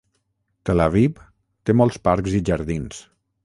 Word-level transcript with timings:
Tel 0.69 0.83
Aviv 0.85 1.21
té 1.69 1.77
molts 1.83 2.03
parcs 2.11 2.41
i 2.41 2.43
jardins. 2.53 3.07